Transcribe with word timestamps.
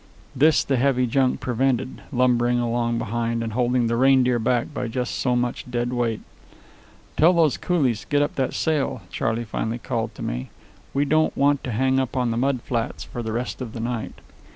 This 0.35 0.63
the 0.63 0.77
heavy 0.77 1.05
junk 1.05 1.41
prevented, 1.41 2.01
lumbering 2.11 2.57
along 2.57 2.97
behind 2.97 3.43
and 3.43 3.53
holding 3.53 3.85
the 3.85 3.95
Reindeer 3.95 4.39
back 4.39 4.73
by 4.73 4.87
just 4.87 5.13
so 5.13 5.35
much 5.35 5.69
dead 5.69 5.93
weight. 5.93 6.21
"Tell 7.17 7.33
those 7.33 7.55
coolies 7.55 7.99
to 8.01 8.07
get 8.07 8.23
up 8.23 8.33
that 8.33 8.55
sail," 8.55 9.03
Charley 9.11 9.43
finally 9.43 9.77
called 9.77 10.15
to 10.15 10.23
me. 10.23 10.49
"We 10.91 11.05
don't 11.05 11.37
want 11.37 11.63
to 11.65 11.71
hang 11.71 11.99
up 11.99 12.17
on 12.17 12.31
the 12.31 12.35
mud 12.37 12.61
flats 12.63 13.03
for 13.03 13.21
the 13.21 13.31
rest 13.31 13.61
of 13.61 13.73
the 13.73 13.79
night." 13.79 14.15